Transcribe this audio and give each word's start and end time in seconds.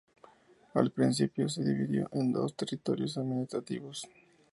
Al 0.73 0.89
principio, 0.89 1.47
se 1.47 1.63
dividió 1.63 2.09
en 2.13 2.31
dos 2.33 2.55
territorios 2.55 3.19
administrativos. 3.19 4.09